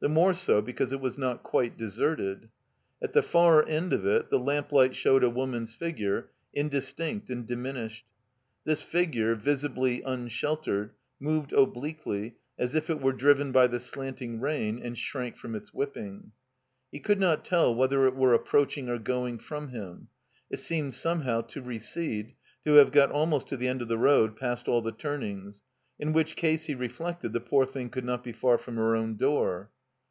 The 0.00 0.08
more 0.08 0.32
so 0.32 0.62
because 0.62 0.92
it 0.92 1.00
was 1.00 1.18
not 1.18 1.42
quite 1.42 1.76
de 1.76 1.86
serted. 1.86 2.50
At 3.02 3.14
the 3.14 3.20
far 3.22 3.66
end 3.66 3.92
of 3.92 4.06
it 4.06 4.30
the 4.30 4.38
lamplight 4.38 4.94
showed 4.94 5.24
a 5.24 5.28
woman's 5.28 5.74
figure, 5.74 6.30
indistinct 6.54 7.30
and 7.30 7.44
diminished. 7.44 8.04
This 8.62 8.80
figure, 8.80 9.34
visibly 9.34 10.02
unsheltered, 10.02 10.92
moved 11.18 11.52
obliquely 11.52 12.36
as 12.56 12.76
if 12.76 12.88
it 12.88 13.00
were 13.00 13.12
driven 13.12 13.50
by 13.50 13.66
the 13.66 13.80
slanting 13.80 14.38
rain 14.40 14.80
and 14.80 14.96
shrank 14.96 15.36
from 15.36 15.56
its 15.56 15.74
whipping. 15.74 16.30
He 16.92 17.00
could 17.00 17.18
not 17.18 17.44
tell 17.44 17.74
whether 17.74 18.06
it 18.06 18.14
were 18.14 18.34
approaching 18.34 18.88
or 18.88 19.00
going 19.00 19.40
from 19.40 19.70
him. 19.70 20.06
It 20.48 20.60
seemed 20.60 20.94
somehow 20.94 21.40
to 21.40 21.60
recede, 21.60 22.36
to 22.64 22.74
have 22.74 22.92
got 22.92 23.10
almost 23.10 23.48
to 23.48 23.56
the 23.56 23.66
end 23.66 23.82
of 23.82 23.88
the 23.88 23.98
road, 23.98 24.36
past 24.36 24.68
all 24.68 24.80
the 24.80 24.92
tiunings; 24.92 25.62
in 25.98 26.12
which 26.12 26.36
case, 26.36 26.66
he 26.66 26.76
reflected, 26.76 27.32
the 27.32 27.40
poor 27.40 27.66
thing 27.66 27.90
could 27.90 28.04
not 28.04 28.22
be 28.22 28.30
far 28.30 28.58
from 28.58 28.76
her 28.76 28.94
own 28.94 29.16
door. 29.16 29.72